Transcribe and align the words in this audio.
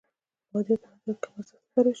مادیات 0.51 0.81
په 0.83 0.87
نظر 0.93 1.13
کې 1.15 1.19
کم 1.23 1.33
ارزښته 1.39 1.65
ښکاره 1.69 1.87
شي. 1.89 1.89